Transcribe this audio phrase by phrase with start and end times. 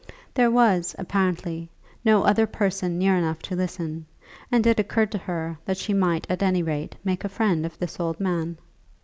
[0.33, 1.69] There was apparently
[2.03, 4.07] no other person near enough to listen,
[4.51, 7.77] and it occurred to her that she might at any rate make a friend of
[7.77, 8.57] this old man.